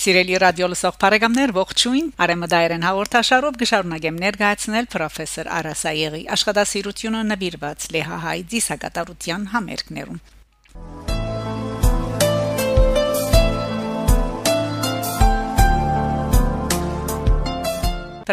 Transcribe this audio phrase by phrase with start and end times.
[0.00, 9.44] Սիրելի ռադիո լսող բարեկամներ, ողջույն։ Արեմդայերեն հաղորդաշարով գշարունակեմ ներկայացնել պրոֆեսոր Արասայեգի աշխատասիրությունը նվիրված Լեհահայ դիսակատարության
[9.52, 10.22] համերգներում։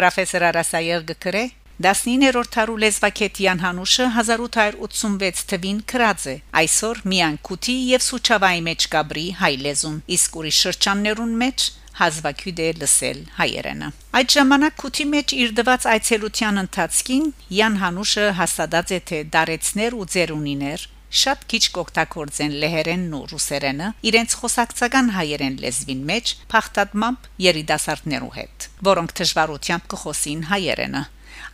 [0.00, 1.44] Պրոֆեսոր Արասայեգը գրե
[1.78, 9.26] 19-րդ հարու լեզվակետյան հանուշը 1886 թվին քրած է այսօր միան քութի եւ սուչավայի մեջ գաբրի
[9.42, 11.68] հայ լեզուն իսկ ուրիշ շրջաններուն մեջ
[12.00, 18.94] հազվագյուտ է լսել հայերենը այդ ժամանակ քութի մեջ իր դված այցելության ընթացքին Յան Հանուշը հաստատած
[18.98, 20.88] է թե դարեցներ ու ձերունիներ
[21.22, 29.14] շատ քիչ կօգտագործեն լեհերենն ու ռուսերենը իրենց խոսակցական հայերեն լեզվին մեջ փախտատմամբ երիտասարդներու հետ որոնք
[29.22, 31.04] դժվարությամբ կխոսին հայերենը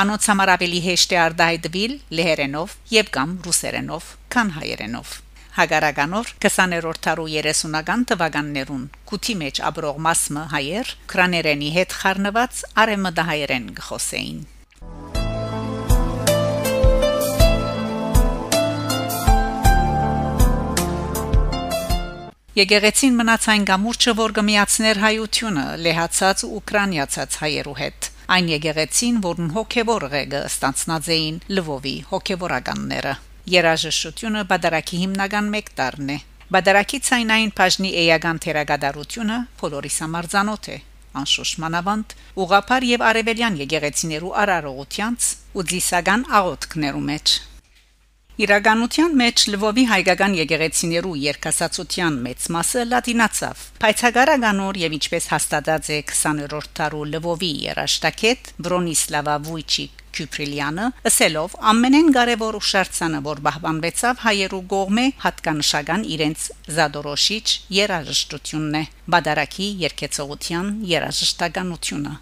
[0.00, 5.16] Անոնց համար ավելի հեշտ է արդահայտվել լեհերենով եւ կամ ռուսերենով, քան հայերենով։
[5.56, 14.40] Հագարականոր 20-րդ տարու 30-ական թվականներուն կուտի մեջ աբրող մասը հայեր քրաներենի հետ խառնված արեմդահայերեն գխոսեին։
[22.60, 29.48] Եկեղեցին մնաց այն գամուրջը, որ գմիացներ հայությունը լեհացած ու ուկրաինացած հայերու հետ։ Այն եկեղեցին, որն
[29.54, 33.14] հոգևոր ղեկը ստանցնած էին Լվովի հոգևորականները։
[33.54, 36.18] Երաժշտությունը բادرակի հիմնական մեկ տարն է։
[36.52, 40.78] Բادرակի ցայնային բաժնի էական թերագադարությունը բոլորի համար ծանոթ է
[41.20, 47.38] անշուշտ մանավանդ ուղափար եւ արևելյան եկեղեցիներու արարողությանց ու դիսական աղոթքներու մեջ
[48.40, 56.70] Իրականության մեջ Լվովի հայկական եկեղեցիներու երկասացության մեծ մասը լատինացավ։ Փայցագարականոր եւ ինչպես հաստատած է 20-րդ
[56.80, 66.08] տարու Լվովի երաշտակետ Բրոնիսլավա Վույչիկ Քյուպրիլյանը ասելով ամենեն կարևոր ուշարձանը որ բահբանվեցավ հայերու գողմե հատկանշական
[66.16, 66.48] իրենց
[66.80, 67.46] զադորոշիչ
[67.82, 68.82] երաժշտությունն է
[69.16, 72.16] բադարակի երկեցողության երաժշտականությունը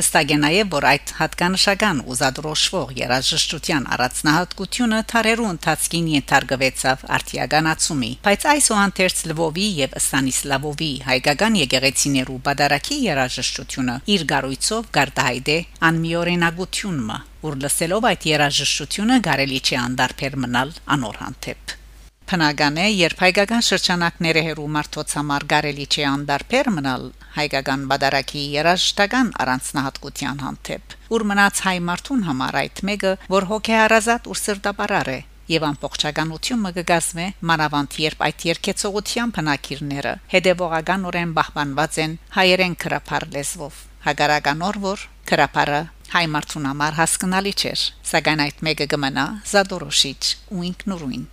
[0.00, 9.20] Հստակ է նաև, որ այդ հատկանշական ուզադրոշվող երաժշտության առանձնահատկությունը թարերու ընթացքին ենթարկվեցավ արտիագանացումի, բայց այսուհանդերձ
[9.30, 15.58] Լվովի եւ Ստանիսլավովի հայկական եկեղեցիներու բادرակի երաժշտությունը իր գառույցով գարտահայտ է
[15.90, 21.79] անմիօրենագությունը, որ լսելով այդ երաժշտությունը կարելի չի անդարբեր մնալ անօրհանդեփ։
[22.30, 29.32] Բնական է, երբ հայկական շրջանակները հերու մարդոց համար գարելի չի անդարբեր մնալ հայկական բادرակի երաժշտական
[29.44, 35.18] առանձնահատկության հանդեպ։ Ուր մնաց հայ մարդուն համար այդ մեկը, որ հոգեհարազատ ու սրտապարար է
[35.50, 44.80] եւ ամբողջականությունը կգազմե մանավանդ երբ այդ երկեցողության բնակիրները հետեւողականորեն բահբանված են հայերեն քրափար լեզվով։ Հագարականոր
[44.86, 45.82] որ քրափարը
[46.14, 50.22] հայ մարդուն համար հասկանալի չէր, սակայն այդ մեկը կմնա զադորոշիչ
[50.54, 51.28] ու ինքնուրույն։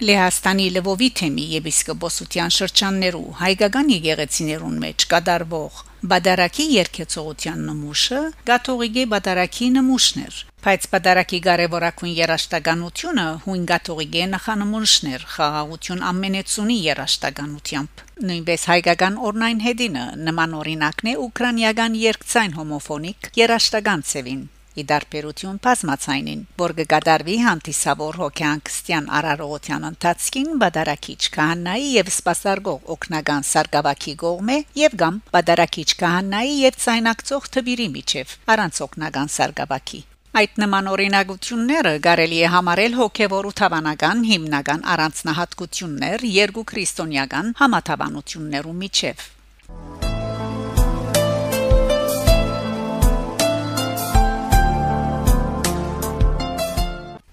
[0.00, 5.80] Լեհաստանի Լվովի թեմի եպիսկոպոսության շրջաններու հայկական եկեղեցիներուն մեջ կդարվող
[6.12, 16.78] Բադարակի երկեցողության նմուշը Գաթողիկի Բադարակի նմուշներ բայց Բադարակի կարևորակուն երաշտականությունը հույն Գաթողիկի նախանմուշներ խաղաղություն ամենեցունի
[16.86, 24.42] երաշտականությամբ նույնպես հայկական օրնային հետինը նման օրինակն է ուկրաինական երկցայն հոմոֆոնիկ երաշտական ծևին
[24.78, 34.14] ի դարբերություն բազմացանին, որ կգադարվի հանդիսավոր հոգեանքստյան արարողության ընթացքին բադարակիչ քահանայի եւ սպասարգող օկնական սարգավակի
[34.22, 41.92] գողմե եւ կամ բադարակիչ քահանայի եւ ցայնակցող թբիրի միջև առանց օկնական սարգավակի Այդ նման օրինակությունները
[42.06, 49.26] կարելի է համարել հոգևոր ու թվանական հիմնական առանձնահատկություններ երկու քրիստոնեական համաթավանություններու միջև։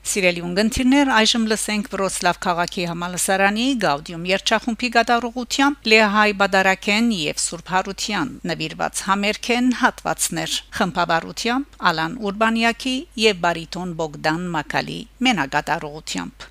[0.08, 8.32] Սիրելի ունգընտիրներ, այժմ լսենք Վրոցլավ քաղաքի համալսարանի Գաուդիում երգչախումբի գդարողությամբ Լեհայ Բադարակեն եւ Սուրբ Հարության
[8.52, 12.96] նվիրված համերգեն հատվածներ խմբավարությամբ Ալան Ուրբանյակի
[13.28, 16.48] եւ բարիտոն Բոգդան Մակալի մենակատարողությամբ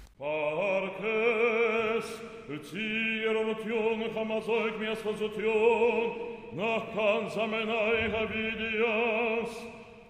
[0.97, 2.09] Parkes,
[2.71, 4.75] Tirotjon, Hamazoik,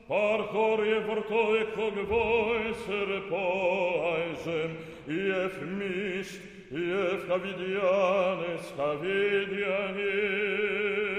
[0.09, 4.77] par cori e vortoi cog voi ser poaisem,
[5.09, 11.16] ief mist, ief cavidianes cavidianes.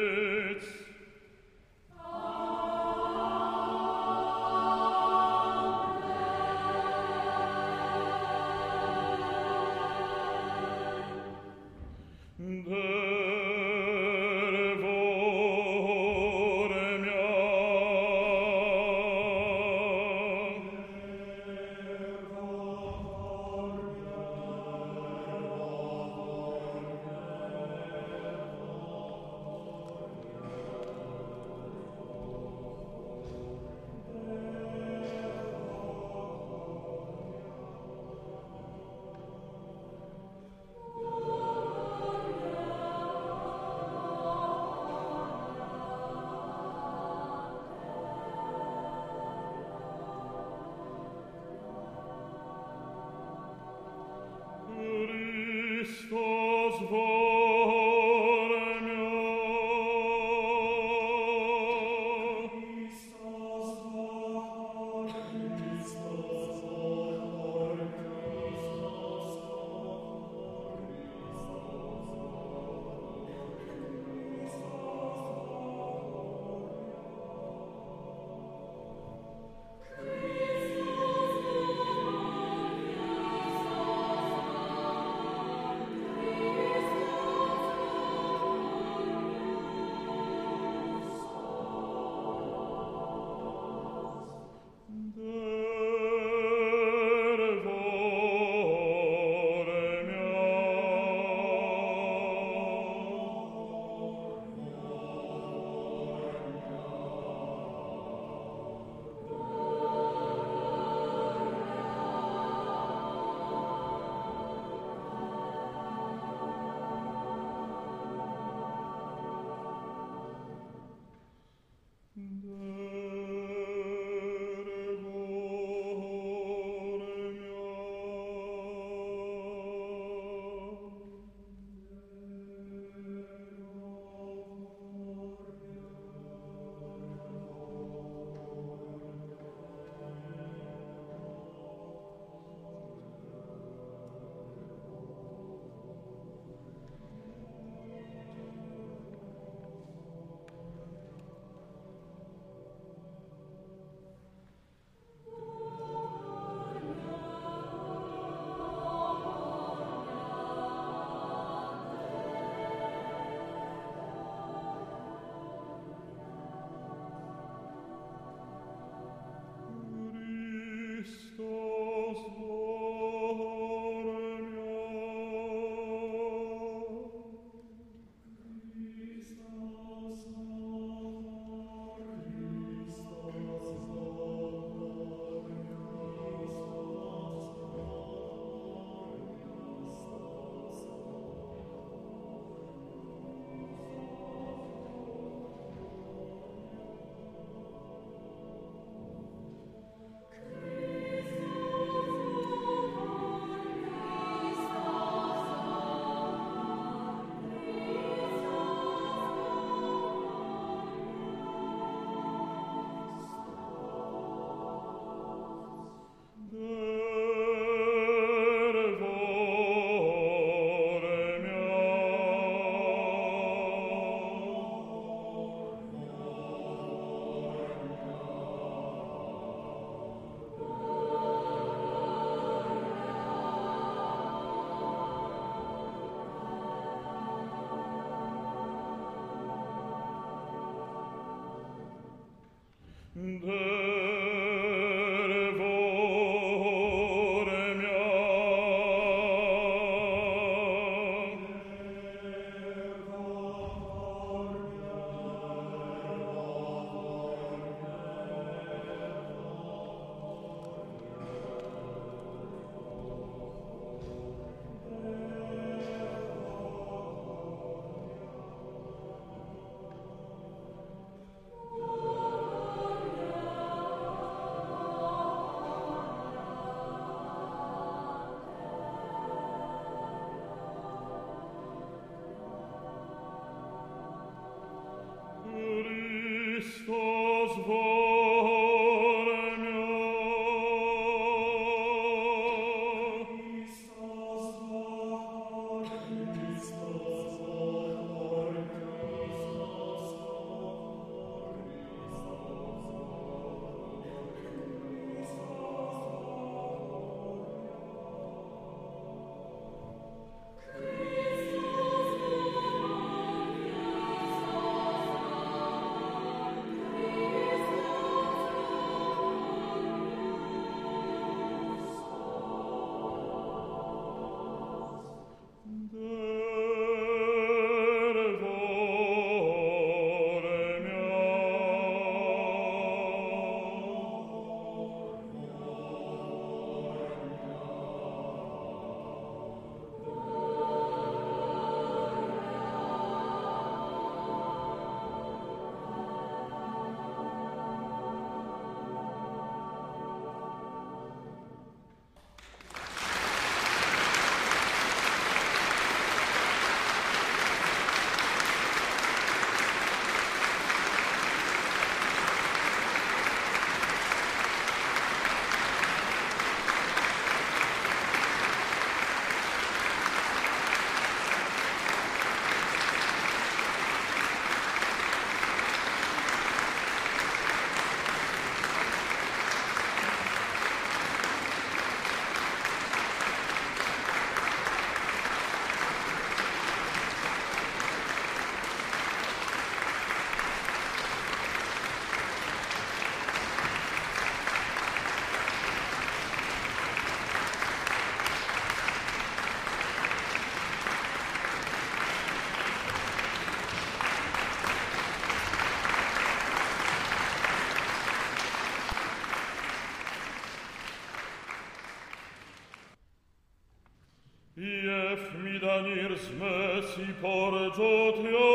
[415.84, 418.50] venir smesi porgiotio.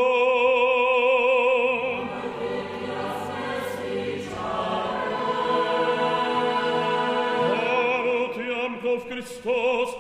[2.11, 5.23] Marvitia smesi charo.
[7.51, 9.91] Marutiam cov Christos,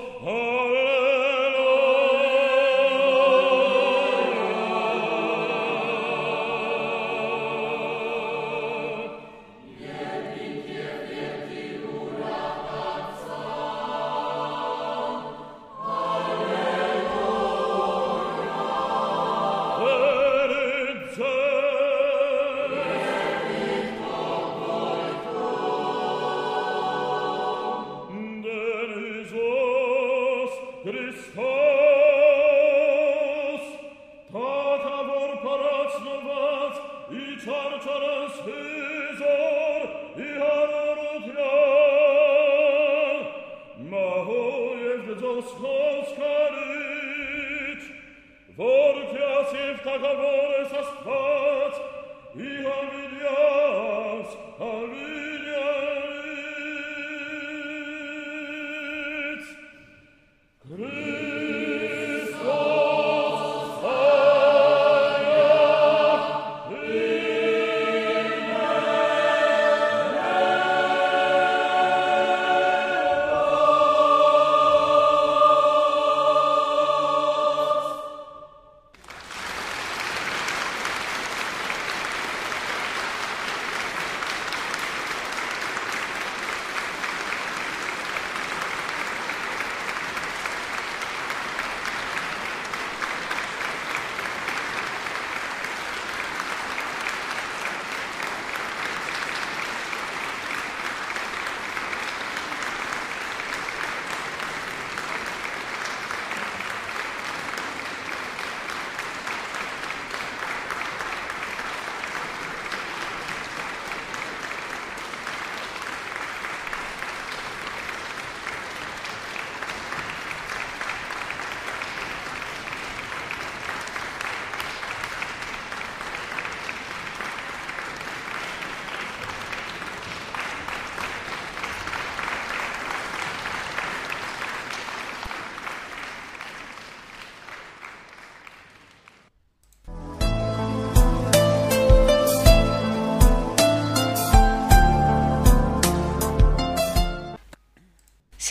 [48.56, 51.74] Vorglas hilft, da kann wohl es das Bad,
[52.34, 53.51] ich habe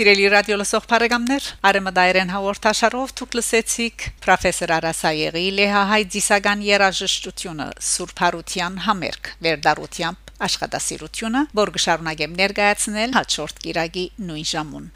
[0.01, 8.79] Սիրելի ռադիո լսող բարեկամներ, Արեմդայրեն հաղորդաշարով դուք լսեցիք պրոֆեսոր Արասայեգի Լեհահայ դիսական երաժշտությունը Սուրբ Հարության
[8.85, 14.87] համերգ վերդարությամբ աշխատասիրությունը, որ գշարունակեմ ներկայացնել հաջորդ կիրագի նույն ժամուն։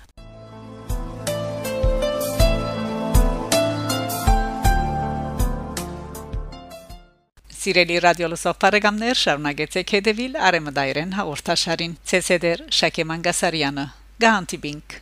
[7.62, 13.86] Սիրելի ռադիո լսող բարեկամներ, շարունակեցեք հետևել Արեմդայրեն հաղորդաշարին։ Ցեսեդեր Շակե Մանգասարյանը
[14.24, 14.94] Գանտիբինք